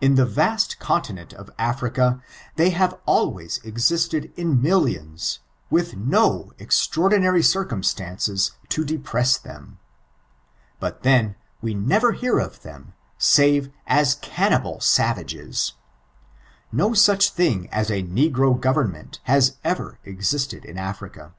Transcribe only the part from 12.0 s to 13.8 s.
hear of them, aave